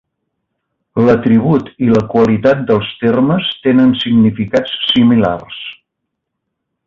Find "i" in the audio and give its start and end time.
1.87-1.89